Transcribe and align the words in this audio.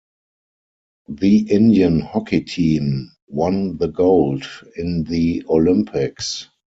The 1.09 1.41
Indian 1.51 1.99
Hockey 1.99 2.41
team 2.41 3.11
won 3.27 3.77
the 3.77 3.87
Gold 3.89 4.43
in 4.75 5.03
the 5.03 5.45
Olympics. 5.47 6.47